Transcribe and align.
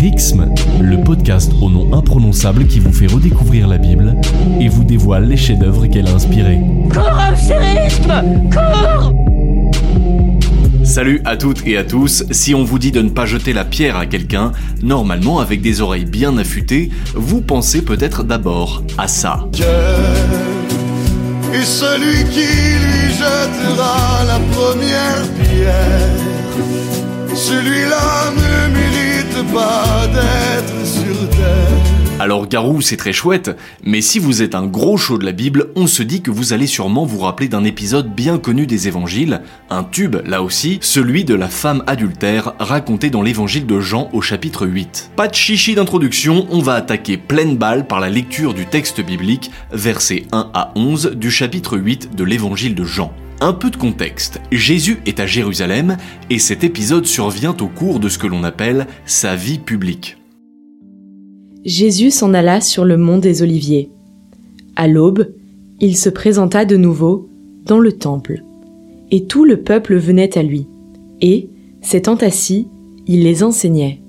Rixme, 0.00 0.48
le 0.80 0.98
podcast 1.04 1.52
au 1.60 1.68
nom 1.68 1.92
imprononçable 1.92 2.66
qui 2.66 2.80
vous 2.80 2.90
fait 2.90 3.06
redécouvrir 3.06 3.68
la 3.68 3.76
Bible 3.76 4.16
et 4.58 4.66
vous 4.66 4.82
dévoile 4.82 5.28
les 5.28 5.36
chefs-d'œuvre 5.36 5.86
qu'elle 5.88 6.08
a 6.08 6.12
inspirés. 6.12 6.58
Salut 10.84 11.20
à 11.26 11.36
toutes 11.36 11.66
et 11.66 11.76
à 11.76 11.84
tous, 11.84 12.24
si 12.30 12.54
on 12.54 12.64
vous 12.64 12.78
dit 12.78 12.92
de 12.92 13.02
ne 13.02 13.10
pas 13.10 13.26
jeter 13.26 13.52
la 13.52 13.66
pierre 13.66 13.98
à 13.98 14.06
quelqu'un, 14.06 14.52
normalement 14.82 15.38
avec 15.38 15.60
des 15.60 15.82
oreilles 15.82 16.06
bien 16.06 16.38
affûtées, 16.38 16.88
vous 17.14 17.42
pensez 17.42 17.82
peut-être 17.82 18.24
d'abord 18.24 18.82
à 18.96 19.06
ça. 19.06 19.44
Dieu 19.52 19.66
est 21.52 21.64
celui 21.64 22.24
qui 22.30 22.40
lui 22.40 23.12
jettera 23.12 24.24
la 24.26 24.38
première 24.54 25.28
pierre. 25.42 26.08
Celui-là 27.34 28.32
ne 28.34 28.74
mérite 28.74 29.09
Alors 32.20 32.46
Garou, 32.46 32.82
c'est 32.82 32.98
très 32.98 33.14
chouette, 33.14 33.56
mais 33.82 34.02
si 34.02 34.18
vous 34.18 34.42
êtes 34.42 34.54
un 34.54 34.66
gros 34.66 34.98
chaud 34.98 35.16
de 35.16 35.24
la 35.24 35.32
Bible, 35.32 35.68
on 35.74 35.86
se 35.86 36.02
dit 36.02 36.20
que 36.20 36.30
vous 36.30 36.52
allez 36.52 36.66
sûrement 36.66 37.06
vous 37.06 37.20
rappeler 37.20 37.48
d'un 37.48 37.64
épisode 37.64 38.14
bien 38.14 38.36
connu 38.36 38.66
des 38.66 38.88
évangiles, 38.88 39.40
un 39.70 39.84
tube 39.84 40.16
là 40.26 40.42
aussi, 40.42 40.78
celui 40.82 41.24
de 41.24 41.34
la 41.34 41.48
femme 41.48 41.82
adultère 41.86 42.52
raconté 42.58 43.08
dans 43.08 43.22
l'évangile 43.22 43.64
de 43.66 43.80
Jean 43.80 44.10
au 44.12 44.20
chapitre 44.20 44.66
8. 44.66 45.12
Pas 45.16 45.28
de 45.28 45.34
chichi 45.34 45.74
d'introduction, 45.74 46.46
on 46.50 46.58
va 46.58 46.74
attaquer 46.74 47.16
pleine 47.16 47.56
balle 47.56 47.86
par 47.86 48.00
la 48.00 48.10
lecture 48.10 48.52
du 48.52 48.66
texte 48.66 49.00
biblique, 49.00 49.50
versets 49.72 50.24
1 50.30 50.50
à 50.52 50.72
11 50.76 51.12
du 51.12 51.30
chapitre 51.30 51.78
8 51.78 52.14
de 52.14 52.24
l'évangile 52.24 52.74
de 52.74 52.84
Jean. 52.84 53.14
Un 53.42 53.54
peu 53.54 53.70
de 53.70 53.76
contexte. 53.76 54.38
Jésus 54.52 54.98
est 55.06 55.18
à 55.18 55.24
Jérusalem 55.24 55.96
et 56.28 56.38
cet 56.38 56.62
épisode 56.62 57.06
survient 57.06 57.56
au 57.58 57.68
cours 57.68 57.98
de 57.98 58.10
ce 58.10 58.18
que 58.18 58.26
l'on 58.26 58.44
appelle 58.44 58.86
sa 59.06 59.34
vie 59.34 59.58
publique. 59.58 60.18
Jésus 61.64 62.10
s'en 62.10 62.34
alla 62.34 62.60
sur 62.60 62.84
le 62.84 62.98
mont 62.98 63.16
des 63.16 63.40
Oliviers. 63.40 63.88
À 64.76 64.88
l'aube, 64.88 65.32
il 65.80 65.96
se 65.96 66.10
présenta 66.10 66.66
de 66.66 66.76
nouveau 66.76 67.30
dans 67.64 67.78
le 67.78 67.92
temple, 67.92 68.44
et 69.10 69.24
tout 69.24 69.46
le 69.46 69.62
peuple 69.62 69.96
venait 69.96 70.36
à 70.36 70.42
lui. 70.42 70.66
Et, 71.22 71.48
s'étant 71.80 72.16
assis, 72.16 72.68
il 73.06 73.22
les 73.22 73.42
enseignait. 73.42 74.02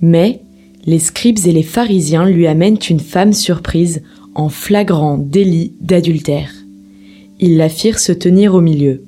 Mais 0.00 0.40
les 0.86 0.98
scribes 0.98 1.46
et 1.46 1.52
les 1.52 1.62
pharisiens 1.62 2.26
lui 2.26 2.46
amènent 2.46 2.78
une 2.88 3.00
femme 3.00 3.34
surprise 3.34 4.02
en 4.34 4.48
flagrant 4.48 5.18
délit 5.18 5.74
d'adultère. 5.80 6.57
Ils 7.40 7.56
la 7.56 7.68
firent 7.68 8.00
se 8.00 8.12
tenir 8.12 8.54
au 8.54 8.60
milieu. 8.60 9.04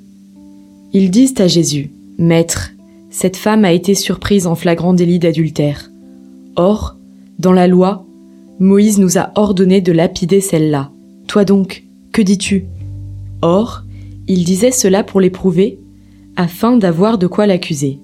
Ils 0.92 1.10
disent 1.10 1.40
à 1.40 1.48
Jésus, 1.48 1.90
Maître, 2.18 2.70
cette 3.10 3.36
femme 3.36 3.64
a 3.64 3.72
été 3.72 3.94
surprise 3.94 4.46
en 4.46 4.54
flagrant 4.54 4.94
délit 4.94 5.18
d'adultère. 5.18 5.90
Or, 6.54 6.96
dans 7.38 7.52
la 7.52 7.66
loi, 7.66 8.06
Moïse 8.60 8.98
nous 8.98 9.18
a 9.18 9.32
ordonné 9.34 9.80
de 9.80 9.90
lapider 9.90 10.40
celle-là. 10.40 10.90
Toi 11.26 11.44
donc, 11.44 11.84
que 12.12 12.22
dis-tu? 12.22 12.66
Or, 13.42 13.84
il 14.28 14.44
disait 14.44 14.70
cela 14.70 15.02
pour 15.02 15.20
l'éprouver, 15.20 15.78
afin 16.36 16.76
d'avoir 16.76 17.18
de 17.18 17.26
quoi 17.26 17.46
l'accuser. 17.46 17.98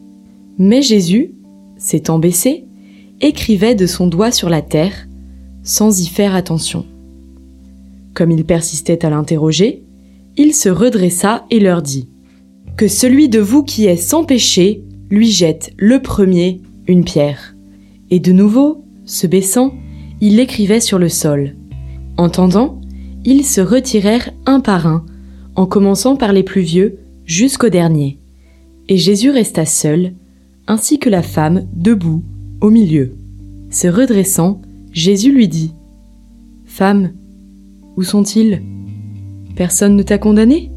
Mais 0.58 0.82
Jésus, 0.82 1.32
s'étant 1.76 2.18
baissé, 2.18 2.64
écrivait 3.20 3.74
de 3.74 3.86
son 3.86 4.06
doigt 4.06 4.32
sur 4.32 4.48
la 4.48 4.62
terre, 4.62 5.06
sans 5.62 6.00
y 6.00 6.06
faire 6.06 6.34
attention. 6.34 6.84
Comme 8.14 8.30
il 8.30 8.44
persistait 8.44 9.04
à 9.04 9.10
l'interroger, 9.10 9.82
il 10.36 10.54
se 10.54 10.68
redressa 10.68 11.44
et 11.50 11.60
leur 11.60 11.82
dit 11.82 12.08
Que 12.76 12.88
celui 12.88 13.28
de 13.28 13.40
vous 13.40 13.62
qui 13.62 13.86
est 13.86 13.96
sans 13.96 14.24
péché 14.24 14.82
lui 15.10 15.30
jette 15.30 15.72
le 15.78 16.00
premier 16.00 16.60
une 16.88 17.04
pierre. 17.04 17.54
Et 18.10 18.20
de 18.20 18.32
nouveau, 18.32 18.84
se 19.04 19.26
baissant, 19.26 19.74
il 20.20 20.40
écrivait 20.40 20.80
sur 20.80 20.98
le 20.98 21.08
sol. 21.08 21.56
Entendant, 22.16 22.80
ils 23.24 23.44
se 23.44 23.60
retirèrent 23.60 24.30
un 24.46 24.60
par 24.60 24.86
un, 24.86 25.04
en 25.56 25.66
commençant 25.66 26.16
par 26.16 26.32
les 26.32 26.42
plus 26.42 26.60
vieux 26.60 26.98
jusqu'au 27.24 27.68
dernier. 27.68 28.18
Et 28.88 28.96
Jésus 28.96 29.30
resta 29.30 29.66
seul, 29.66 30.12
ainsi 30.66 30.98
que 30.98 31.10
la 31.10 31.22
femme 31.22 31.66
debout 31.74 32.22
au 32.60 32.70
milieu. 32.70 33.16
Se 33.70 33.88
redressant, 33.88 34.60
Jésus 34.92 35.32
lui 35.32 35.48
dit 35.48 35.72
Femme, 36.66 37.12
où 37.96 38.02
sont-ils? 38.02 38.62
Personne 39.56 39.96
ne 39.96 40.02
t'a 40.02 40.18
condamné? 40.18 40.70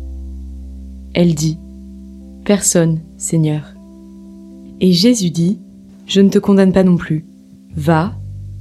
Elle 1.14 1.36
dit 1.36 1.58
Personne, 2.46 3.02
Seigneur. 3.18 3.74
Et 4.80 4.94
Jésus 4.94 5.32
dit 5.32 5.60
Je 6.08 6.22
ne 6.22 6.30
te 6.30 6.40
condamne 6.40 6.72
pas 6.72 6.86
non 6.86 6.96
plus. 6.96 7.26
Va, 7.76 8.16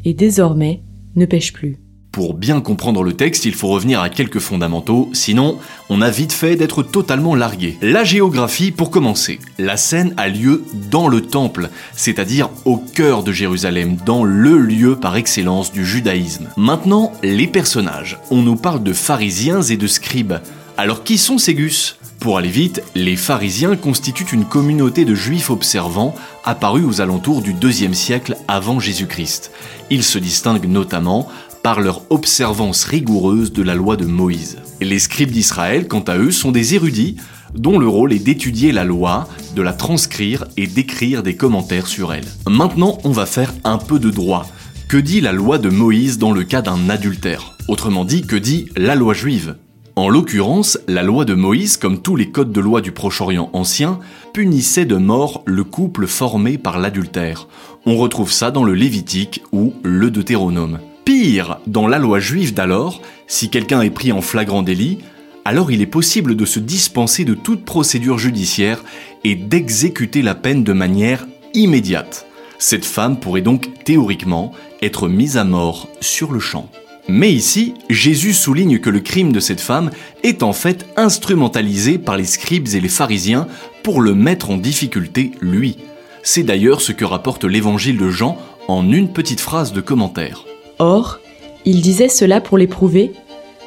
et 0.05 0.15
désormais 0.15 0.83
ne 1.15 1.25
pêche 1.25 1.53
plus. 1.53 1.79
Pour 2.13 2.35
bien 2.35 2.61
comprendre 2.61 3.03
le 3.03 3.13
texte, 3.13 3.45
il 3.45 3.55
faut 3.55 3.69
revenir 3.69 4.01
à 4.01 4.09
quelques 4.09 4.39
fondamentaux, 4.39 5.11
sinon 5.13 5.59
on 5.89 6.01
a 6.01 6.11
vite 6.11 6.33
fait 6.33 6.57
d'être 6.57 6.83
totalement 6.83 7.35
largué. 7.35 7.77
La 7.83 8.03
géographie 8.03 8.73
pour 8.73 8.91
commencer. 8.91 9.39
La 9.59 9.77
scène 9.77 10.15
a 10.17 10.29
lieu 10.29 10.65
dans 10.91 11.09
le 11.09 11.21
temple, 11.21 11.69
c'est-à-dire 11.95 12.49
au 12.65 12.79
cœur 12.79 13.23
de 13.23 13.33
Jérusalem, 13.33 13.97
dans 14.07 14.25
le 14.25 14.59
lieu 14.59 14.97
par 14.97 15.17
excellence 15.17 15.71
du 15.71 15.85
judaïsme. 15.85 16.49
Maintenant, 16.57 17.13
les 17.23 17.47
personnages. 17.47 18.19
On 18.31 18.43
nous 18.43 18.57
parle 18.57 18.83
de 18.83 18.93
pharisiens 18.93 19.63
et 19.63 19.77
de 19.77 19.87
scribes. 19.87 20.35
Alors 20.77 21.05
qui 21.05 21.19
sont 21.19 21.39
ces 21.39 21.55
gus? 21.55 21.97
Pour 22.21 22.37
aller 22.37 22.49
vite, 22.49 22.83
les 22.97 23.15
pharisiens 23.15 23.77
constituent 23.77 24.33
une 24.33 24.45
communauté 24.45 25.05
de 25.05 25.15
juifs 25.15 25.51
observants 25.51 26.17
apparus 26.45 26.85
aux 26.85 27.01
alentours 27.01 27.43
du 27.43 27.55
IIe 27.63 27.95
siècle 27.95 28.37
avant 28.49 28.81
Jésus-Christ. 28.81 29.53
Ils 29.91 30.03
se 30.03 30.19
distinguent 30.19 30.69
notamment 30.69 31.29
par 31.69 31.83
leur 31.83 32.01
observance 32.09 32.85
rigoureuse 32.85 33.53
de 33.53 33.63
la 33.63 33.75
loi 33.75 33.99
de 33.99 34.07
Moïse. 34.07 34.57
Les 34.81 34.99
scribes 34.99 35.31
d'Israël, 35.31 35.87
quant 35.87 36.01
à 36.01 36.17
eux, 36.17 36.31
sont 36.31 36.51
des 36.51 36.75
érudits 36.75 37.17
dont 37.53 37.79
le 37.79 37.87
rôle 37.87 38.15
est 38.15 38.25
d'étudier 38.25 38.73
la 38.73 38.85
loi, 38.85 39.29
de 39.55 39.61
la 39.61 39.75
transcrire 39.75 40.47
et 40.57 40.67
d'écrire 40.67 41.23
des 41.23 41.37
commentaires 41.37 41.87
sur 41.87 42.15
elle. 42.15 42.25
Maintenant, 42.47 42.97
on 43.05 43.11
va 43.11 43.27
faire 43.27 43.53
un 43.65 43.77
peu 43.77 43.99
de 43.99 44.09
droit. 44.09 44.47
Que 44.89 44.97
dit 44.97 45.21
la 45.21 45.33
loi 45.33 45.59
de 45.59 45.69
Moïse 45.69 46.17
dans 46.17 46.33
le 46.33 46.43
cas 46.43 46.63
d'un 46.63 46.89
adultère? 46.89 47.53
Autrement 47.69 48.07
dit, 48.07 48.23
que 48.23 48.37
dit 48.37 48.71
la 48.75 48.95
loi 48.95 49.13
juive? 49.13 49.57
En 49.95 50.09
l'occurrence, 50.09 50.79
la 50.89 51.03
loi 51.03 51.27
de 51.27 51.35
Moïse, 51.35 51.77
comme 51.77 52.01
tous 52.01 52.17
les 52.17 52.31
codes 52.31 52.53
de 52.53 52.63
loi 52.63 52.81
du 52.81 52.93
Proche-Orient 52.93 53.51
ancien, 53.53 53.99
punissait 54.33 54.87
de 54.87 54.97
mort 54.97 55.43
le 55.45 55.65
couple 55.65 56.07
formé 56.07 56.57
par 56.57 56.79
l'adultère. 56.79 57.47
On 57.85 57.99
retrouve 57.99 58.33
ça 58.33 58.51
dans 58.51 58.65
le 58.65 58.73
Lévitique 58.73 59.43
ou 59.53 59.75
le 59.83 60.11
Deutéronome. 60.11 60.79
Pire, 61.09 61.59
dans 61.67 61.87
la 61.87 61.99
loi 61.99 62.21
juive 62.21 62.53
d'alors, 62.53 63.01
si 63.27 63.49
quelqu'un 63.49 63.81
est 63.81 63.89
pris 63.89 64.13
en 64.13 64.21
flagrant 64.21 64.61
délit, 64.61 64.99
alors 65.47 65.73
il 65.73 65.81
est 65.81 65.87
possible 65.87 66.37
de 66.37 66.45
se 66.45 66.59
dispenser 66.59 67.25
de 67.25 67.33
toute 67.33 67.65
procédure 67.65 68.19
judiciaire 68.19 68.85
et 69.25 69.35
d'exécuter 69.35 70.21
la 70.21 70.35
peine 70.35 70.65
de 70.65 70.75
manière 70.75 71.27
immédiate. 71.55 72.27
Cette 72.59 72.85
femme 72.85 73.19
pourrait 73.19 73.41
donc 73.41 73.71
théoriquement 73.85 74.53
être 74.83 75.09
mise 75.09 75.39
à 75.39 75.45
mort 75.45 75.89
sur 76.03 76.31
le 76.31 76.41
champ. 76.41 76.69
Mais 77.09 77.33
ici, 77.33 77.73
Jésus 77.89 78.35
souligne 78.35 78.79
que 78.79 78.91
le 78.91 79.01
crime 79.01 79.33
de 79.33 79.41
cette 79.41 79.63
femme 79.63 79.91
est 80.23 80.43
en 80.43 80.53
fait 80.53 80.85
instrumentalisé 80.99 81.97
par 81.97 82.19
les 82.19 82.27
scribes 82.27 82.69
et 82.75 82.81
les 82.81 82.89
pharisiens 82.91 83.49
pour 83.83 84.03
le 84.03 84.15
mettre 84.15 84.51
en 84.51 84.59
difficulté 84.59 85.31
lui. 85.41 85.79
C'est 86.23 86.43
d'ailleurs 86.43 86.83
ce 86.83 86.93
que 86.93 87.07
rapporte 87.07 87.45
l'évangile 87.45 87.97
de 87.97 88.11
Jean 88.11 88.37
en 88.69 88.93
une 88.93 89.11
petite 89.11 89.41
phrase 89.41 89.73
de 89.73 89.81
commentaire. 89.81 90.45
Or, 90.79 91.21
il 91.65 91.81
disait 91.81 92.09
cela 92.09 92.41
pour 92.41 92.59
l'éprouver, 92.59 93.13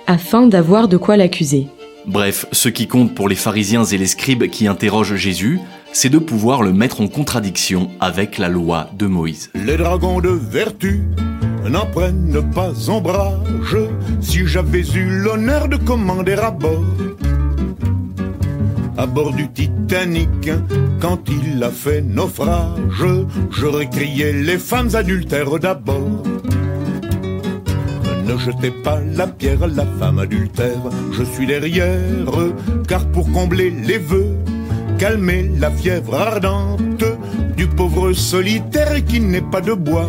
afin 0.08 0.48
d'avoir 0.48 0.88
de 0.88 0.98
quoi 0.98 1.18
l'accuser. 1.18 1.68
Bref, 2.06 2.46
ce 2.52 2.70
qui 2.70 2.88
compte 2.88 3.14
pour 3.14 3.30
les 3.30 3.36
pharisiens 3.36 3.84
et 3.84 3.98
les 3.98 4.08
scribes 4.08 4.48
qui 4.48 4.68
interrogent 4.68 5.16
Jésus, 5.16 5.60
c'est 5.94 6.10
de 6.10 6.18
pouvoir 6.18 6.64
le 6.64 6.74
mettre 6.74 7.02
en 7.02 7.08
contradiction 7.08 7.90
avec 8.00 8.38
la 8.38 8.50
loi 8.50 8.90
de 8.98 9.06
Moïse. 9.06 9.52
Les 9.54 9.78
dragons 9.78 10.20
de 10.20 10.30
vertu 10.30 11.02
n'en 11.70 11.86
prennent 11.86 12.42
pas 12.54 12.90
ombrage 12.90 13.78
si 14.20 14.48
j'avais 14.48 14.88
eu 14.96 15.06
l'honneur 15.06 15.68
de 15.68 15.78
commander 15.78 16.34
à 16.34 16.50
bord. 16.50 16.84
À 18.98 19.06
bord 19.06 19.34
du 19.34 19.50
Titanic, 19.50 20.50
quand 21.00 21.20
il 21.30 21.64
a 21.64 21.70
fait 21.70 22.02
naufrage, 22.02 23.06
j'aurais 23.50 23.90
crié 23.90 24.34
les 24.34 24.58
femmes 24.58 24.96
adultères 24.96 25.60
d'abord. 25.60 26.11
Ne 28.32 28.38
jetez 28.38 28.72
pas 28.72 28.98
la 29.14 29.28
pierre 29.28 29.64
à 29.64 29.68
la 29.68 29.86
femme 30.00 30.20
adultère, 30.20 30.80
je 31.12 31.22
suis 31.22 31.46
derrière, 31.46 32.32
car 32.88 33.06
pour 33.08 33.30
combler 33.30 33.72
les 33.72 33.98
vœux, 33.98 34.38
calmer 34.98 35.52
la 35.60 35.70
fièvre 35.70 36.16
ardente 36.16 37.04
du 37.58 37.68
pauvre 37.68 38.14
solitaire 38.14 39.04
qui 39.04 39.20
n'est 39.20 39.42
pas 39.42 39.60
de 39.60 39.74
bois. 39.74 40.08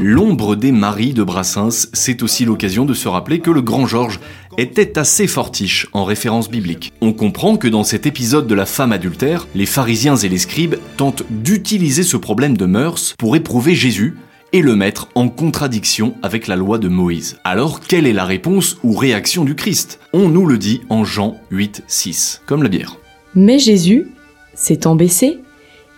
L'ombre 0.00 0.56
des 0.56 0.72
maris 0.72 1.12
de 1.12 1.22
Brassens, 1.22 1.88
c'est 1.92 2.22
aussi 2.22 2.46
l'occasion 2.46 2.86
de 2.86 2.94
se 2.94 3.06
rappeler 3.06 3.40
que 3.40 3.50
le 3.50 3.60
grand 3.60 3.86
Georges 3.86 4.20
était 4.56 4.98
assez 4.98 5.26
fortiche 5.26 5.88
en 5.92 6.04
référence 6.04 6.48
biblique. 6.48 6.94
On 7.02 7.12
comprend 7.12 7.58
que 7.58 7.68
dans 7.68 7.84
cet 7.84 8.06
épisode 8.06 8.46
de 8.46 8.54
la 8.54 8.64
femme 8.64 8.92
adultère, 8.92 9.46
les 9.54 9.66
pharisiens 9.66 10.16
et 10.16 10.30
les 10.30 10.38
scribes 10.38 10.76
tentent 10.96 11.24
d'utiliser 11.28 12.02
ce 12.02 12.16
problème 12.16 12.56
de 12.56 12.64
mœurs 12.64 13.14
pour 13.18 13.36
éprouver 13.36 13.74
Jésus 13.74 14.16
et 14.56 14.62
le 14.62 14.74
mettre 14.74 15.08
en 15.14 15.28
contradiction 15.28 16.14
avec 16.22 16.46
la 16.46 16.56
loi 16.56 16.78
de 16.78 16.88
Moïse. 16.88 17.36
Alors, 17.44 17.80
quelle 17.80 18.06
est 18.06 18.14
la 18.14 18.24
réponse 18.24 18.78
ou 18.82 18.96
réaction 18.96 19.44
du 19.44 19.54
Christ? 19.54 20.00
On 20.14 20.30
nous 20.30 20.46
le 20.46 20.56
dit 20.56 20.80
en 20.88 21.04
Jean 21.04 21.36
8, 21.50 21.84
6, 21.86 22.40
comme 22.46 22.62
la 22.62 22.70
bière. 22.70 22.96
Mais 23.34 23.58
Jésus, 23.58 24.08
s'étant 24.54 24.96
baissé, 24.96 25.40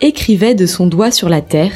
écrivait 0.01 0.55
de 0.55 0.65
son 0.65 0.87
doigt 0.87 1.09
sur 1.09 1.29
la 1.29 1.39
terre, 1.39 1.71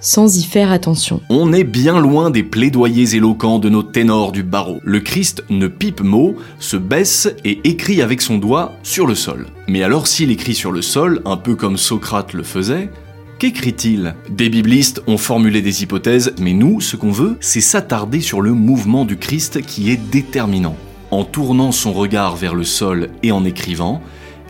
sans 0.00 0.38
y 0.38 0.42
faire 0.42 0.72
attention. 0.72 1.20
On 1.28 1.52
est 1.52 1.64
bien 1.64 2.00
loin 2.00 2.30
des 2.30 2.42
plaidoyers 2.42 3.14
éloquents 3.14 3.58
de 3.58 3.68
nos 3.68 3.82
ténors 3.82 4.32
du 4.32 4.42
barreau. 4.42 4.80
Le 4.84 5.00
Christ 5.00 5.44
ne 5.50 5.66
pipe 5.68 6.00
mot, 6.00 6.34
se 6.58 6.78
baisse 6.78 7.28
et 7.44 7.60
écrit 7.64 8.00
avec 8.00 8.22
son 8.22 8.38
doigt 8.38 8.72
sur 8.82 9.06
le 9.06 9.14
sol. 9.14 9.48
Mais 9.68 9.82
alors 9.82 10.06
s'il 10.06 10.30
écrit 10.30 10.54
sur 10.54 10.72
le 10.72 10.80
sol, 10.80 11.20
un 11.26 11.36
peu 11.36 11.56
comme 11.56 11.76
Socrate 11.76 12.32
le 12.32 12.42
faisait, 12.42 12.88
Qu'écrit-il? 13.38 14.14
Des 14.30 14.48
biblistes 14.48 15.02
ont 15.06 15.18
formulé 15.18 15.60
des 15.60 15.82
hypothèses, 15.82 16.32
mais 16.38 16.54
nous, 16.54 16.80
ce 16.80 16.96
qu'on 16.96 17.10
veut, 17.10 17.36
c'est 17.40 17.60
s'attarder 17.60 18.22
sur 18.22 18.40
le 18.40 18.52
mouvement 18.52 19.04
du 19.04 19.18
Christ 19.18 19.60
qui 19.60 19.90
est 19.90 19.98
déterminant. 19.98 20.74
En 21.10 21.22
tournant 21.22 21.70
son 21.70 21.92
regard 21.92 22.36
vers 22.36 22.54
le 22.54 22.64
sol 22.64 23.10
et 23.22 23.32
en 23.32 23.44
écrivant, 23.44 24.00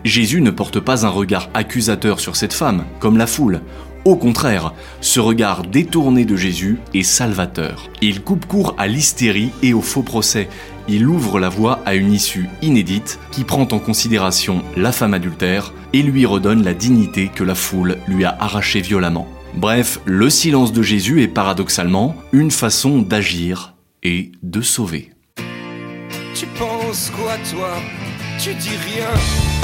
Jésus 0.05 0.39
ne 0.39 0.51
porte 0.51 0.79
pas 0.79 1.05
un 1.05 1.09
regard 1.09 1.49
accusateur 1.53 2.21
sur 2.21 2.37
cette 2.37 2.53
femme, 2.53 2.85
comme 3.01 3.17
la 3.17 3.27
foule. 3.27 3.59
Au 4.07 4.15
contraire, 4.15 4.73
ce 5.01 5.19
regard 5.19 5.63
détourné 5.63 6.23
de 6.23 6.37
Jésus 6.37 6.79
est 6.93 7.03
salvateur. 7.03 7.89
Il 8.01 8.21
coupe 8.21 8.45
court 8.45 8.73
à 8.77 8.87
l'hystérie 8.87 9.49
et 9.61 9.73
au 9.73 9.81
faux 9.81 10.01
procès. 10.01 10.47
Il 10.87 11.09
ouvre 11.09 11.41
la 11.41 11.49
voie 11.49 11.81
à 11.85 11.93
une 11.93 12.13
issue 12.13 12.47
inédite 12.61 13.19
qui 13.33 13.43
prend 13.43 13.67
en 13.69 13.79
considération 13.79 14.63
la 14.77 14.93
femme 14.93 15.13
adultère 15.13 15.73
et 15.91 16.01
lui 16.03 16.25
redonne 16.25 16.63
la 16.63 16.73
dignité 16.73 17.27
que 17.27 17.43
la 17.43 17.53
foule 17.53 17.97
lui 18.07 18.23
a 18.23 18.33
arrachée 18.39 18.79
violemment. 18.79 19.27
Bref, 19.55 19.99
le 20.05 20.29
silence 20.29 20.71
de 20.71 20.81
Jésus 20.81 21.21
est 21.21 21.27
paradoxalement 21.27 22.15
une 22.31 22.51
façon 22.51 22.99
d'agir 22.99 23.73
et 24.03 24.31
de 24.41 24.61
sauver. 24.61 25.11
Tu 26.33 26.45
penses 26.57 27.11
quoi 27.13 27.33
toi? 27.51 27.73
Tu 28.39 28.53
dis 28.53 28.69
rien 28.69 29.56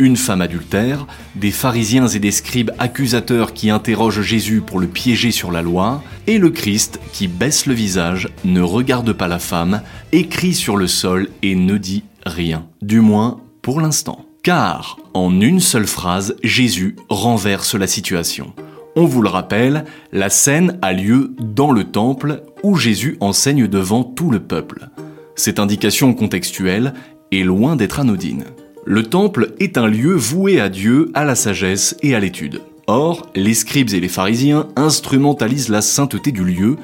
une 0.00 0.16
femme 0.16 0.42
adultère, 0.42 1.06
des 1.36 1.50
pharisiens 1.50 2.08
et 2.08 2.18
des 2.18 2.30
scribes 2.30 2.70
accusateurs 2.78 3.54
qui 3.54 3.70
interrogent 3.70 4.22
Jésus 4.22 4.60
pour 4.60 4.78
le 4.78 4.86
piéger 4.86 5.30
sur 5.30 5.50
la 5.50 5.62
loi, 5.62 6.02
et 6.26 6.38
le 6.38 6.50
Christ 6.50 7.00
qui 7.12 7.28
baisse 7.28 7.66
le 7.66 7.74
visage, 7.74 8.28
ne 8.44 8.60
regarde 8.60 9.12
pas 9.12 9.28
la 9.28 9.38
femme, 9.38 9.82
écrit 10.12 10.54
sur 10.54 10.76
le 10.76 10.86
sol 10.86 11.28
et 11.42 11.54
ne 11.54 11.78
dit 11.78 12.04
rien, 12.24 12.66
du 12.82 13.00
moins 13.00 13.40
pour 13.62 13.80
l'instant. 13.80 14.26
Car, 14.42 14.98
en 15.14 15.40
une 15.40 15.60
seule 15.60 15.86
phrase, 15.86 16.36
Jésus 16.42 16.96
renverse 17.08 17.74
la 17.74 17.86
situation. 17.86 18.52
On 18.94 19.06
vous 19.06 19.22
le 19.22 19.28
rappelle, 19.28 19.84
la 20.12 20.30
scène 20.30 20.78
a 20.82 20.92
lieu 20.92 21.34
dans 21.40 21.72
le 21.72 21.84
temple 21.84 22.42
où 22.62 22.76
Jésus 22.76 23.16
enseigne 23.20 23.66
devant 23.66 24.04
tout 24.04 24.30
le 24.30 24.40
peuple. 24.40 24.88
Cette 25.34 25.58
indication 25.58 26.14
contextuelle 26.14 26.94
est 27.32 27.42
loin 27.42 27.76
d'être 27.76 28.00
anodine. 28.00 28.44
Le 28.88 29.02
temple 29.02 29.52
est 29.58 29.78
un 29.78 29.88
lieu 29.88 30.14
voué 30.14 30.60
à 30.60 30.68
Dieu, 30.68 31.10
à 31.12 31.24
la 31.24 31.34
sagesse 31.34 31.96
et 32.02 32.14
à 32.14 32.20
l'étude. 32.20 32.62
Or, 32.86 33.28
les 33.34 33.52
scribes 33.52 33.92
et 33.92 33.98
les 33.98 34.08
pharisiens 34.08 34.68
instrumentalisent 34.76 35.70
la 35.70 35.82
sainteté 35.82 36.30
du 36.30 36.44
lieu 36.44 36.76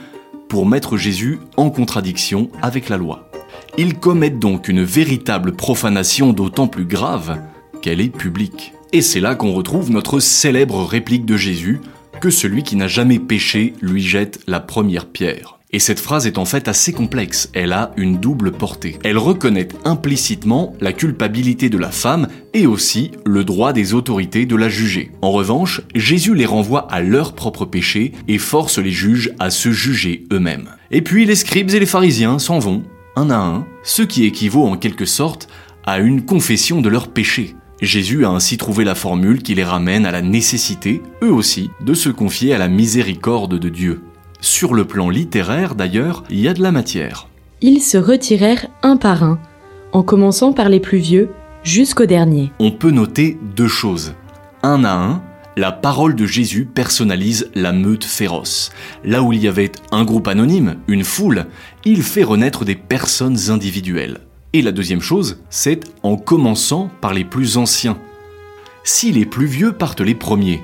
pour 0.48 0.66
mettre 0.66 0.96
Jésus 0.96 1.38
en 1.56 1.70
contradiction 1.70 2.50
avec 2.60 2.88
la 2.88 2.96
loi. 2.96 3.30
Ils 3.78 3.94
commettent 3.94 4.40
donc 4.40 4.66
une 4.66 4.82
véritable 4.82 5.52
profanation 5.52 6.32
d'autant 6.32 6.66
plus 6.66 6.86
grave 6.86 7.38
qu'elle 7.82 8.00
est 8.00 8.08
publique. 8.08 8.72
Et 8.92 9.00
c'est 9.00 9.20
là 9.20 9.36
qu'on 9.36 9.52
retrouve 9.52 9.92
notre 9.92 10.18
célèbre 10.18 10.84
réplique 10.84 11.24
de 11.24 11.36
Jésus, 11.36 11.80
que 12.20 12.30
celui 12.30 12.64
qui 12.64 12.74
n'a 12.74 12.88
jamais 12.88 13.20
péché 13.20 13.74
lui 13.80 14.02
jette 14.02 14.40
la 14.48 14.58
première 14.58 15.06
pierre. 15.06 15.60
Et 15.74 15.78
cette 15.78 16.00
phrase 16.00 16.26
est 16.26 16.36
en 16.36 16.44
fait 16.44 16.68
assez 16.68 16.92
complexe, 16.92 17.48
elle 17.54 17.72
a 17.72 17.92
une 17.96 18.18
double 18.18 18.52
portée. 18.52 18.98
Elle 19.04 19.16
reconnaît 19.16 19.68
implicitement 19.86 20.74
la 20.82 20.92
culpabilité 20.92 21.70
de 21.70 21.78
la 21.78 21.90
femme 21.90 22.28
et 22.52 22.66
aussi 22.66 23.10
le 23.24 23.42
droit 23.42 23.72
des 23.72 23.94
autorités 23.94 24.44
de 24.44 24.54
la 24.54 24.68
juger. 24.68 25.12
En 25.22 25.30
revanche, 25.30 25.80
Jésus 25.94 26.34
les 26.34 26.44
renvoie 26.44 26.92
à 26.92 27.00
leur 27.00 27.32
propre 27.32 27.64
péché 27.64 28.12
et 28.28 28.36
force 28.36 28.76
les 28.76 28.90
juges 28.90 29.32
à 29.38 29.48
se 29.48 29.72
juger 29.72 30.26
eux-mêmes. 30.30 30.68
Et 30.90 31.00
puis 31.00 31.24
les 31.24 31.36
scribes 31.36 31.70
et 31.70 31.80
les 31.80 31.86
pharisiens 31.86 32.38
s'en 32.38 32.58
vont, 32.58 32.82
un 33.16 33.30
à 33.30 33.38
un, 33.38 33.66
ce 33.82 34.02
qui 34.02 34.24
équivaut 34.24 34.66
en 34.66 34.76
quelque 34.76 35.06
sorte 35.06 35.48
à 35.86 36.00
une 36.00 36.26
confession 36.26 36.82
de 36.82 36.90
leur 36.90 37.08
péché. 37.08 37.56
Jésus 37.80 38.26
a 38.26 38.28
ainsi 38.28 38.58
trouvé 38.58 38.84
la 38.84 38.94
formule 38.94 39.42
qui 39.42 39.54
les 39.54 39.64
ramène 39.64 40.04
à 40.04 40.12
la 40.12 40.22
nécessité, 40.22 41.02
eux 41.22 41.32
aussi, 41.32 41.70
de 41.80 41.94
se 41.94 42.10
confier 42.10 42.52
à 42.54 42.58
la 42.58 42.68
miséricorde 42.68 43.58
de 43.58 43.68
Dieu. 43.70 44.02
Sur 44.42 44.74
le 44.74 44.84
plan 44.84 45.08
littéraire, 45.08 45.76
d'ailleurs, 45.76 46.24
il 46.28 46.40
y 46.40 46.48
a 46.48 46.52
de 46.52 46.62
la 46.62 46.72
matière. 46.72 47.28
Ils 47.60 47.80
se 47.80 47.96
retirèrent 47.96 48.66
un 48.82 48.96
par 48.96 49.22
un, 49.22 49.38
en 49.92 50.02
commençant 50.02 50.52
par 50.52 50.68
les 50.68 50.80
plus 50.80 50.98
vieux 50.98 51.30
jusqu'au 51.62 52.06
dernier. 52.06 52.50
On 52.58 52.72
peut 52.72 52.90
noter 52.90 53.38
deux 53.54 53.68
choses. 53.68 54.14
Un 54.64 54.82
à 54.82 54.94
un, 54.94 55.22
la 55.56 55.70
parole 55.70 56.16
de 56.16 56.26
Jésus 56.26 56.64
personnalise 56.64 57.50
la 57.54 57.72
meute 57.72 58.02
féroce. 58.02 58.72
Là 59.04 59.22
où 59.22 59.32
il 59.32 59.40
y 59.40 59.46
avait 59.46 59.70
un 59.92 60.02
groupe 60.02 60.26
anonyme, 60.26 60.78
une 60.88 61.04
foule, 61.04 61.46
il 61.84 62.02
fait 62.02 62.24
renaître 62.24 62.64
des 62.64 62.74
personnes 62.74 63.38
individuelles. 63.48 64.22
Et 64.54 64.60
la 64.60 64.72
deuxième 64.72 65.02
chose, 65.02 65.38
c'est 65.50 65.84
en 66.02 66.16
commençant 66.16 66.90
par 67.00 67.14
les 67.14 67.24
plus 67.24 67.58
anciens. 67.58 67.96
Si 68.82 69.12
les 69.12 69.24
plus 69.24 69.46
vieux 69.46 69.70
partent 69.70 70.00
les 70.00 70.16
premiers, 70.16 70.60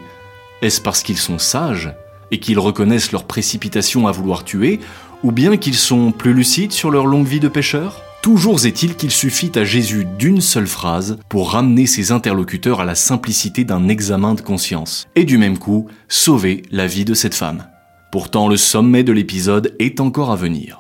est-ce 0.62 0.80
parce 0.80 1.04
qu'ils 1.04 1.16
sont 1.16 1.38
sages 1.38 1.94
et 2.30 2.40
qu'ils 2.40 2.58
reconnaissent 2.58 3.12
leur 3.12 3.25
précipitation 3.25 4.06
à 4.06 4.12
vouloir 4.12 4.44
tuer, 4.44 4.80
ou 5.22 5.32
bien 5.32 5.56
qu'ils 5.56 5.75
sont 5.75 6.12
plus 6.12 6.32
lucides 6.32 6.72
sur 6.72 6.90
leur 6.90 7.06
longue 7.06 7.26
vie 7.26 7.40
de 7.40 7.48
pécheur 7.48 8.02
Toujours 8.22 8.66
est-il 8.66 8.96
qu'il 8.96 9.12
suffit 9.12 9.52
à 9.54 9.64
Jésus 9.64 10.06
d'une 10.19 10.40
seule 10.40 10.66
phrase 10.66 11.19
pour 11.28 11.52
ramener 11.52 11.86
ses 11.86 12.10
interlocuteurs 12.10 12.80
à 12.80 12.84
la 12.84 12.96
simplicité 12.96 13.64
d'un 13.64 13.88
examen 13.88 14.34
de 14.34 14.40
conscience, 14.40 15.08
et 15.14 15.25
du 15.25 15.38
même 15.38 15.56
coup 15.56 15.86
sauver 16.08 16.62
la 16.72 16.86
vie 16.86 17.04
de 17.04 17.14
cette 17.14 17.34
femme. 17.34 17.69
Pourtant 18.10 18.49
le 18.49 18.56
sommet 18.56 19.04
de 19.04 19.12
l'épisode 19.12 19.75
est 19.78 20.00
encore 20.00 20.32
à 20.32 20.37
venir. 20.37 20.78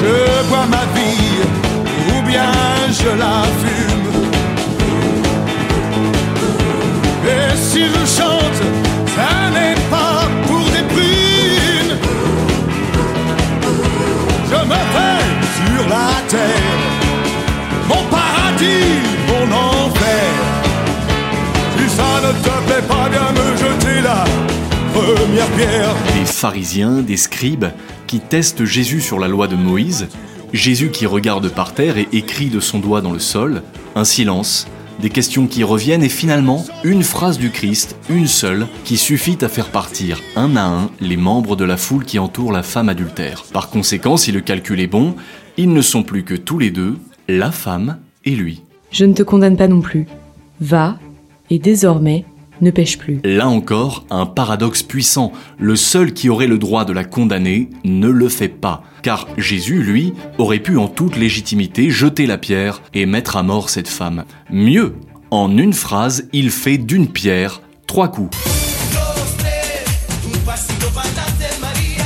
Je 0.00 0.48
bois 0.48 0.66
ma 0.66 0.84
vie, 0.94 1.67
bien 2.28 2.52
je 2.90 3.10
la 3.24 3.42
fume. 3.60 4.06
Et 7.26 7.56
si 7.56 7.82
je 7.94 8.04
chante, 8.16 8.60
ça 9.16 9.50
n'est 9.54 9.80
pas 9.90 10.20
pour 10.46 10.66
des 10.74 10.84
prunes. 10.92 11.96
Je 14.50 14.60
me 14.72 14.80
fais 14.94 15.20
sur 15.56 15.88
la 15.88 16.10
terre 16.28 16.88
mon 17.88 18.04
paradis, 18.10 19.00
mon 19.28 19.46
enfer. 19.56 20.28
Si 21.76 21.96
ça 21.96 22.12
ne 22.26 22.32
te 22.44 22.66
plaît 22.66 22.86
pas 22.86 23.08
bien 23.08 23.28
me 23.32 23.56
jeter 23.56 24.00
la 24.02 24.24
première 24.92 25.46
pierre. 25.56 25.94
Des 26.18 26.26
pharisiens, 26.26 27.02
des 27.02 27.16
scribes 27.16 27.66
qui 28.06 28.20
testent 28.20 28.64
Jésus 28.64 29.00
sur 29.00 29.18
la 29.18 29.28
loi 29.28 29.48
de 29.48 29.56
Moïse, 29.56 30.08
Jésus 30.52 30.90
qui 30.90 31.06
regarde 31.06 31.48
par 31.48 31.74
terre 31.74 31.98
et 31.98 32.08
écrit 32.12 32.48
de 32.48 32.60
son 32.60 32.78
doigt 32.78 33.00
dans 33.00 33.12
le 33.12 33.18
sol, 33.18 33.62
un 33.94 34.04
silence, 34.04 34.66
des 35.00 35.10
questions 35.10 35.46
qui 35.46 35.62
reviennent 35.62 36.02
et 36.02 36.08
finalement 36.08 36.64
une 36.84 37.02
phrase 37.02 37.38
du 37.38 37.50
Christ, 37.50 37.96
une 38.10 38.26
seule, 38.26 38.66
qui 38.84 38.96
suffit 38.96 39.38
à 39.42 39.48
faire 39.48 39.68
partir 39.70 40.20
un 40.36 40.56
à 40.56 40.64
un 40.64 40.90
les 41.00 41.16
membres 41.16 41.54
de 41.54 41.64
la 41.64 41.76
foule 41.76 42.04
qui 42.04 42.18
entoure 42.18 42.52
la 42.52 42.62
femme 42.62 42.88
adultère. 42.88 43.44
Par 43.52 43.70
conséquent, 43.70 44.16
si 44.16 44.32
le 44.32 44.40
calcul 44.40 44.80
est 44.80 44.86
bon, 44.86 45.14
ils 45.56 45.72
ne 45.72 45.82
sont 45.82 46.02
plus 46.02 46.24
que 46.24 46.34
tous 46.34 46.58
les 46.58 46.70
deux, 46.70 46.96
la 47.28 47.52
femme 47.52 47.98
et 48.24 48.32
lui. 48.34 48.62
Je 48.90 49.04
ne 49.04 49.12
te 49.12 49.22
condamne 49.22 49.56
pas 49.56 49.68
non 49.68 49.80
plus. 49.80 50.06
Va, 50.60 50.98
et 51.50 51.58
désormais, 51.58 52.24
ne 52.60 52.70
pêche 52.70 52.98
plus. 52.98 53.20
Là 53.24 53.48
encore, 53.48 54.04
un 54.10 54.26
paradoxe 54.26 54.82
puissant. 54.82 55.32
Le 55.58 55.76
seul 55.76 56.12
qui 56.12 56.28
aurait 56.28 56.46
le 56.46 56.58
droit 56.58 56.84
de 56.84 56.92
la 56.92 57.04
condamner 57.04 57.70
ne 57.84 58.08
le 58.08 58.28
fait 58.28 58.48
pas. 58.48 58.82
Car 59.02 59.28
Jésus, 59.36 59.82
lui, 59.82 60.14
aurait 60.38 60.58
pu 60.58 60.76
en 60.76 60.88
toute 60.88 61.16
légitimité 61.16 61.90
jeter 61.90 62.26
la 62.26 62.38
pierre 62.38 62.82
et 62.94 63.06
mettre 63.06 63.36
à 63.36 63.42
mort 63.42 63.70
cette 63.70 63.88
femme. 63.88 64.24
Mieux, 64.50 64.94
en 65.30 65.56
une 65.56 65.72
phrase, 65.72 66.28
il 66.32 66.50
fait 66.50 66.78
d'une 66.78 67.08
pierre 67.08 67.60
trois 67.86 68.08
coups. 68.08 68.36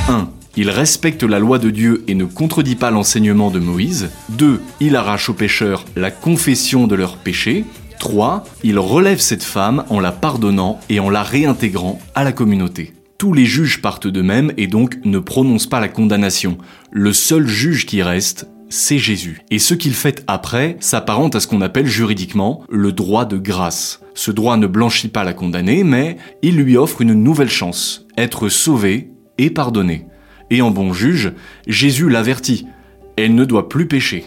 1. 0.07 0.29
Il 0.55 0.69
respecte 0.69 1.23
la 1.23 1.39
loi 1.39 1.57
de 1.57 1.71
Dieu 1.71 2.03
et 2.07 2.13
ne 2.13 2.25
contredit 2.25 2.75
pas 2.75 2.91
l'enseignement 2.91 3.49
de 3.49 3.59
Moïse. 3.59 4.11
2. 4.29 4.61
Il 4.81 4.95
arrache 4.95 5.29
aux 5.29 5.33
pécheurs 5.33 5.85
la 5.95 6.11
confession 6.11 6.85
de 6.85 6.95
leurs 6.95 7.17
péchés. 7.17 7.65
3. 7.99 8.43
Il 8.63 8.79
relève 8.79 9.19
cette 9.19 9.43
femme 9.43 9.85
en 9.89 9.99
la 9.99 10.11
pardonnant 10.11 10.79
et 10.89 10.99
en 10.99 11.09
la 11.09 11.23
réintégrant 11.23 11.99
à 12.15 12.23
la 12.23 12.31
communauté. 12.31 12.93
Tous 13.17 13.33
les 13.33 13.45
juges 13.45 13.81
partent 13.81 14.07
d'eux-mêmes 14.07 14.51
et 14.57 14.67
donc 14.67 14.97
ne 15.05 15.19
prononcent 15.19 15.69
pas 15.69 15.79
la 15.79 15.87
condamnation. 15.87 16.57
Le 16.91 17.13
seul 17.13 17.47
juge 17.47 17.85
qui 17.85 18.01
reste, 18.01 18.47
c'est 18.69 18.97
Jésus. 18.97 19.41
Et 19.51 19.59
ce 19.59 19.75
qu'il 19.75 19.93
fait 19.93 20.23
après 20.27 20.77
s'apparente 20.79 21.35
à 21.35 21.39
ce 21.39 21.47
qu'on 21.47 21.61
appelle 21.61 21.87
juridiquement 21.87 22.63
le 22.69 22.91
droit 22.91 23.25
de 23.25 23.37
grâce. 23.37 24.01
Ce 24.15 24.31
droit 24.31 24.57
ne 24.57 24.67
blanchit 24.67 25.07
pas 25.07 25.23
la 25.23 25.33
condamnée, 25.33 25.83
mais 25.83 26.17
il 26.41 26.57
lui 26.57 26.75
offre 26.75 27.01
une 27.01 27.13
nouvelle 27.13 27.49
chance, 27.49 28.05
être 28.17 28.49
sauvé 28.49 29.11
et 29.37 29.49
pardonné. 29.49 30.07
Et 30.49 30.61
en 30.61 30.71
bon 30.71 30.91
juge, 30.91 31.33
Jésus 31.67 32.09
l'avertit, 32.09 32.67
elle 33.15 33.35
ne 33.35 33.45
doit 33.45 33.69
plus 33.69 33.87
pécher. 33.87 34.25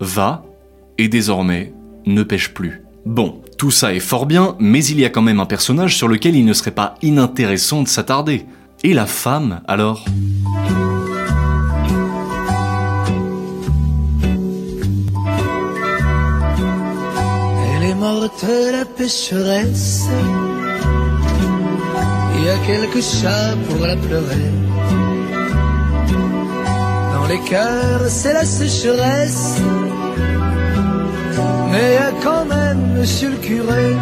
Va, 0.00 0.44
et 0.98 1.08
désormais, 1.08 1.72
ne 2.06 2.22
pêche 2.22 2.54
plus. 2.54 2.82
Bon, 3.06 3.40
tout 3.56 3.70
ça 3.70 3.94
est 3.94 4.00
fort 4.00 4.26
bien, 4.26 4.56
mais 4.58 4.84
il 4.84 5.00
y 5.00 5.04
a 5.04 5.10
quand 5.10 5.22
même 5.22 5.40
un 5.40 5.46
personnage 5.46 5.96
sur 5.96 6.06
lequel 6.06 6.36
il 6.36 6.44
ne 6.44 6.52
serait 6.52 6.70
pas 6.70 6.94
inintéressant 7.02 7.82
de 7.82 7.88
s'attarder. 7.88 8.46
Et 8.84 8.92
la 8.94 9.06
femme, 9.06 9.60
alors? 9.66 10.04
Elle 17.74 17.84
est 17.84 17.94
morte 17.94 18.44
la 18.72 18.84
pécheresse. 18.84 20.08
Il 22.36 22.44
y 22.44 22.48
a 22.48 22.58
quelques 22.66 23.02
chats 23.02 23.56
pour 23.68 23.86
la 23.86 23.96
pleurer. 23.96 24.50
Dans 27.14 27.26
les 27.26 27.40
cœurs, 27.40 28.08
c'est 28.08 28.32
la 28.32 28.44
sécheresse. 28.44 29.60
Mais 31.70 31.98
quand 32.22 32.44
même 32.44 32.98
monsieur 32.98 33.30
le 33.30 33.36
curé. 33.36 33.94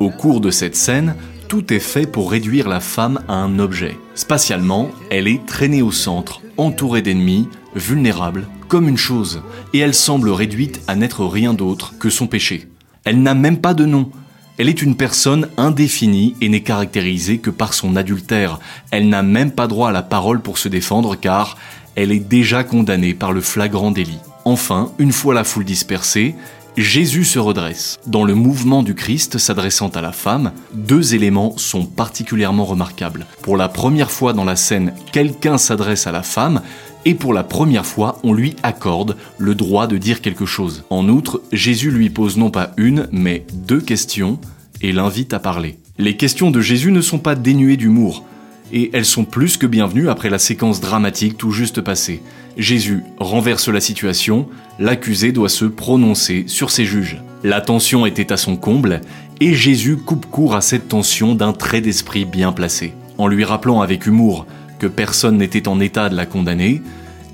Au 0.00 0.10
cours 0.10 0.40
de 0.40 0.50
cette 0.50 0.76
scène, 0.76 1.14
tout 1.48 1.72
est 1.72 1.78
fait 1.78 2.06
pour 2.06 2.30
réduire 2.30 2.68
la 2.68 2.80
femme 2.80 3.20
à 3.28 3.34
un 3.34 3.58
objet. 3.58 3.96
Spatialement, 4.14 4.90
elle 5.10 5.28
est 5.28 5.44
traînée 5.46 5.82
au 5.82 5.92
centre, 5.92 6.40
entourée 6.56 7.02
d'ennemis, 7.02 7.48
vulnérable, 7.74 8.46
comme 8.68 8.88
une 8.88 8.96
chose, 8.96 9.42
et 9.72 9.78
elle 9.78 9.94
semble 9.94 10.30
réduite 10.30 10.80
à 10.88 10.96
n'être 10.96 11.24
rien 11.24 11.54
d'autre 11.54 11.94
que 11.98 12.10
son 12.10 12.26
péché. 12.26 12.68
Elle 13.04 13.22
n'a 13.22 13.34
même 13.34 13.58
pas 13.58 13.74
de 13.74 13.84
nom. 13.84 14.10
Elle 14.58 14.68
est 14.68 14.82
une 14.82 14.96
personne 14.96 15.48
indéfinie 15.56 16.34
et 16.40 16.48
n'est 16.48 16.62
caractérisée 16.62 17.38
que 17.38 17.50
par 17.50 17.74
son 17.74 17.96
adultère. 17.96 18.58
Elle 18.90 19.08
n'a 19.08 19.22
même 19.22 19.52
pas 19.52 19.66
droit 19.66 19.88
à 19.88 19.92
la 19.92 20.02
parole 20.02 20.40
pour 20.40 20.58
se 20.58 20.68
défendre 20.68 21.16
car 21.16 21.56
elle 21.94 22.12
est 22.12 22.20
déjà 22.20 22.62
condamnée 22.62 23.14
par 23.14 23.32
le 23.32 23.40
flagrant 23.40 23.90
délit. 23.90 24.20
Enfin, 24.44 24.92
une 24.98 25.12
fois 25.12 25.34
la 25.34 25.44
foule 25.44 25.64
dispersée, 25.64 26.34
Jésus 26.76 27.24
se 27.24 27.38
redresse. 27.38 27.98
Dans 28.06 28.24
le 28.24 28.34
mouvement 28.34 28.82
du 28.82 28.94
Christ 28.94 29.38
s'adressant 29.38 29.88
à 29.88 30.00
la 30.00 30.12
femme, 30.12 30.52
deux 30.72 31.14
éléments 31.14 31.56
sont 31.56 31.84
particulièrement 31.84 32.64
remarquables. 32.64 33.26
Pour 33.42 33.56
la 33.56 33.68
première 33.68 34.10
fois 34.10 34.32
dans 34.32 34.44
la 34.44 34.56
scène, 34.56 34.94
quelqu'un 35.12 35.58
s'adresse 35.58 36.06
à 36.06 36.12
la 36.12 36.22
femme, 36.22 36.62
et 37.04 37.14
pour 37.14 37.32
la 37.32 37.44
première 37.44 37.86
fois, 37.86 38.18
on 38.22 38.32
lui 38.32 38.56
accorde 38.62 39.16
le 39.38 39.54
droit 39.54 39.86
de 39.86 39.98
dire 39.98 40.20
quelque 40.20 40.46
chose. 40.46 40.84
En 40.90 41.08
outre, 41.08 41.42
Jésus 41.52 41.90
lui 41.90 42.10
pose 42.10 42.36
non 42.36 42.50
pas 42.50 42.72
une, 42.76 43.08
mais 43.10 43.46
deux 43.52 43.80
questions, 43.80 44.38
et 44.80 44.92
l'invite 44.92 45.34
à 45.34 45.38
parler. 45.38 45.78
Les 45.98 46.16
questions 46.16 46.50
de 46.50 46.60
Jésus 46.60 46.92
ne 46.92 47.00
sont 47.00 47.18
pas 47.18 47.34
dénuées 47.34 47.76
d'humour, 47.76 48.24
et 48.72 48.90
elles 48.92 49.04
sont 49.04 49.24
plus 49.24 49.56
que 49.56 49.66
bienvenues 49.66 50.08
après 50.08 50.30
la 50.30 50.38
séquence 50.38 50.80
dramatique 50.80 51.36
tout 51.36 51.50
juste 51.50 51.80
passée. 51.80 52.22
Jésus 52.56 53.02
renverse 53.18 53.68
la 53.68 53.80
situation, 53.80 54.48
l'accusé 54.78 55.32
doit 55.32 55.48
se 55.48 55.64
prononcer 55.64 56.44
sur 56.46 56.70
ses 56.70 56.84
juges. 56.84 57.22
La 57.42 57.60
tension 57.60 58.06
était 58.06 58.32
à 58.32 58.36
son 58.36 58.56
comble, 58.56 59.00
et 59.40 59.54
Jésus 59.54 59.96
coupe 59.96 60.26
court 60.26 60.54
à 60.54 60.60
cette 60.60 60.88
tension 60.88 61.34
d'un 61.34 61.52
trait 61.52 61.80
d'esprit 61.80 62.24
bien 62.24 62.52
placé. 62.52 62.92
En 63.18 63.26
lui 63.26 63.44
rappelant 63.44 63.80
avec 63.80 64.06
humour 64.06 64.46
que 64.78 64.86
personne 64.86 65.38
n'était 65.38 65.68
en 65.68 65.80
état 65.80 66.08
de 66.08 66.16
la 66.16 66.26
condamner, 66.26 66.82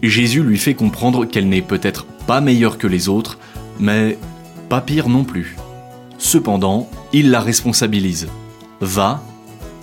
Jésus 0.03 0.43
lui 0.43 0.59
fait 0.59 0.75
comprendre 0.75 1.25
qu'elle 1.25 1.49
n'est 1.49 1.63
peut-être 1.63 2.07
pas 2.27 2.41
meilleure 2.41 2.79
que 2.79 2.87
les 2.87 3.09
autres, 3.09 3.39
mais 3.79 4.19
pas 4.69 4.81
pire 4.81 5.09
non 5.09 5.25
plus. 5.25 5.57
Cependant, 6.19 6.89
il 7.13 7.31
la 7.31 7.41
responsabilise. 7.41 8.29
Va 8.81 9.23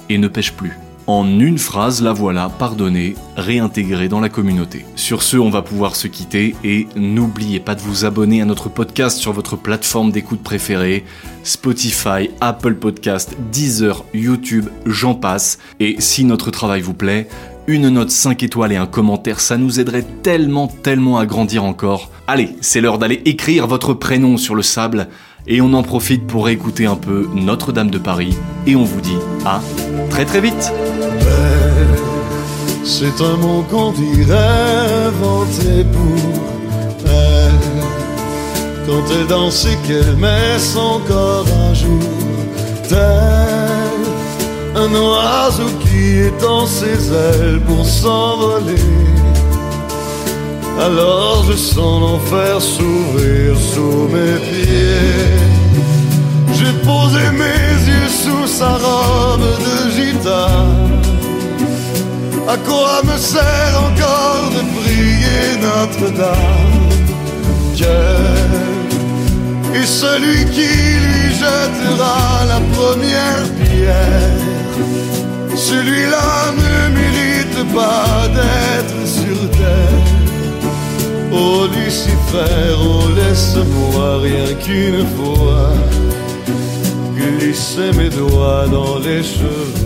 et 0.09 0.17
ne 0.17 0.27
pêche 0.27 0.53
plus. 0.53 0.73
En 1.05 1.37
une 1.37 1.57
phrase, 1.57 2.01
la 2.01 2.13
voilà 2.13 2.47
pardonnée, 2.47 3.15
réintégrée 3.35 4.07
dans 4.07 4.21
la 4.21 4.29
communauté. 4.29 4.85
Sur 4.95 5.21
ce, 5.21 5.35
on 5.35 5.49
va 5.49 5.61
pouvoir 5.61 5.97
se 5.97 6.07
quitter 6.07 6.55
et 6.63 6.87
n'oubliez 6.95 7.59
pas 7.59 7.75
de 7.75 7.81
vous 7.81 8.05
abonner 8.05 8.41
à 8.41 8.45
notre 8.45 8.69
podcast 8.69 9.17
sur 9.17 9.33
votre 9.33 9.57
plateforme 9.57 10.11
d'écoute 10.11 10.41
préférée, 10.41 11.03
Spotify, 11.43 12.29
Apple 12.39 12.75
Podcast, 12.75 13.35
Deezer, 13.51 14.05
YouTube, 14.13 14.69
j'en 14.85 15.13
passe. 15.13 15.59
Et 15.81 15.97
si 15.99 16.23
notre 16.23 16.51
travail 16.51 16.79
vous 16.79 16.93
plaît, 16.93 17.27
une 17.67 17.89
note 17.89 18.09
5 18.09 18.41
étoiles 18.43 18.71
et 18.71 18.77
un 18.77 18.85
commentaire, 18.85 19.41
ça 19.41 19.57
nous 19.57 19.81
aiderait 19.81 20.05
tellement, 20.21 20.67
tellement 20.67 21.17
à 21.17 21.25
grandir 21.25 21.65
encore. 21.65 22.11
Allez, 22.27 22.55
c'est 22.61 22.79
l'heure 22.79 22.97
d'aller 22.97 23.21
écrire 23.25 23.67
votre 23.67 23.93
prénom 23.93 24.37
sur 24.37 24.55
le 24.55 24.61
sable 24.61 25.09
et 25.47 25.61
on 25.61 25.73
en 25.73 25.83
profite 25.83 26.25
pour 26.27 26.49
écouter 26.49 26.85
un 26.85 26.95
peu 26.95 27.27
Notre-Dame 27.33 27.91
de 27.91 27.97
Paris 27.97 28.35
et 28.65 28.75
on 28.75 28.83
vous 28.83 29.01
dit 29.01 29.17
à 29.45 29.61
très 30.09 30.25
très 30.25 30.41
vite. 30.41 30.71
C'est 32.83 33.21
un 33.23 33.37
mot 33.37 33.63
qu'on 33.69 33.91
dirait 33.91 35.07
inventé 35.07 35.85
pour 35.91 37.09
elle. 37.09 37.51
Quand 38.85 39.13
elle 39.13 39.27
danse 39.27 39.65
et 39.65 39.87
qu'elle 39.87 40.15
met 40.17 40.59
son 40.59 40.99
corps 41.07 41.47
à 41.69 41.73
jour, 41.73 41.99
tel 42.89 43.93
un 44.75 44.89
oiseau 44.89 45.69
qui 45.81 46.19
étend 46.27 46.65
ses 46.65 47.13
ailes 47.13 47.61
pour 47.65 47.85
s'envoler. 47.85 48.75
Alors 50.79 51.45
je 51.49 51.55
sens 51.55 52.01
l'enfer 52.01 52.61
s'ouvrir 52.61 53.57
sous 53.57 54.07
mes 54.13 54.39
pieds. 54.49 55.33
J'ai 56.53 56.73
posé 56.83 57.21
mes 57.31 57.73
yeux 57.89 58.09
sous 58.09 58.47
sa 58.47 58.71
robe 58.77 59.47
de 59.65 59.91
gitane. 59.91 61.01
À 62.47 62.57
quoi 62.57 63.01
me 63.03 63.17
sert 63.17 63.75
encore 63.87 64.49
de 64.55 64.61
prier 64.79 65.43
Notre-Dame? 65.61 66.83
Dieu 67.75 67.87
est 69.75 69.85
celui 69.85 70.45
qui 70.51 70.71
lui 71.05 71.29
jettera 71.41 72.45
la 72.47 72.59
première 72.75 73.45
pierre. 73.63 74.31
Celui-là 75.55 76.51
ne 76.57 76.95
mérite 76.99 77.73
pas 77.73 78.27
d'être 78.35 79.07
sur 79.07 79.49
terre. 79.51 80.22
Oh 81.35 81.67
Lucifer, 81.75 82.75
oh 82.77 83.09
laisse-moi 83.15 84.19
rien 84.21 84.53
qu'une 84.63 85.05
fois. 85.15 85.73
Glisser 87.15 87.91
mes 87.97 88.09
doigts 88.09 88.67
dans 88.67 88.99
les 88.99 89.23
cheveux 89.23 89.82